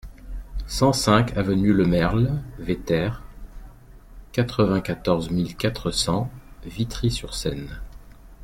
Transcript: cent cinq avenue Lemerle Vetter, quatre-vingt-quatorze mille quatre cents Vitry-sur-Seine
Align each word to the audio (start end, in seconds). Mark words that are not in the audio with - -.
cent 0.65 0.93
cinq 0.93 1.37
avenue 1.37 1.73
Lemerle 1.73 2.41
Vetter, 2.57 3.11
quatre-vingt-quatorze 4.31 5.29
mille 5.29 5.55
quatre 5.55 5.91
cents 5.91 6.31
Vitry-sur-Seine 6.63 7.79